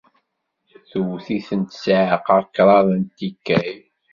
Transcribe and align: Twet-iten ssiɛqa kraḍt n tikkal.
Twet-iten 0.89 1.61
ssiɛqa 1.67 2.37
kraḍt 2.55 2.89
n 3.01 3.03
tikkal. 3.17 3.79